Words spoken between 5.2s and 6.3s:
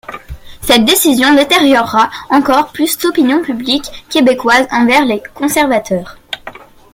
Conservateurs.